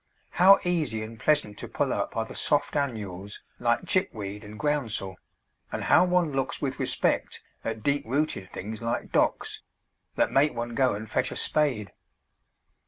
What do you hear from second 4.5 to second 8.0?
Groundsel, and how one looks with respect at